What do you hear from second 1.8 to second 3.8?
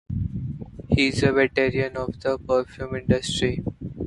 of the perfume industry.